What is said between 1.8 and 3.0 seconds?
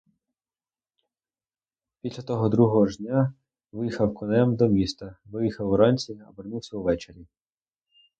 Після того другого ж